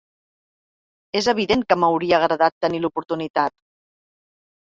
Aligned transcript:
És 1.19 1.25
evident 1.33 1.65
que 1.73 1.77
m’hauria 1.83 2.17
agradat 2.19 2.55
tenir 2.67 2.81
l’oportunitat. 2.85 3.57